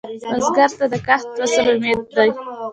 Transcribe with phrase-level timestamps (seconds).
[0.31, 2.29] بزګر ته د کښت فصل امید دی